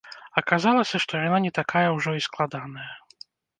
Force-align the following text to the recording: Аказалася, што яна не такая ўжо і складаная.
Аказалася, 0.39 1.01
што 1.03 1.13
яна 1.27 1.39
не 1.47 1.53
такая 1.59 1.85
ўжо 1.99 2.17
і 2.23 2.27
складаная. 2.29 2.91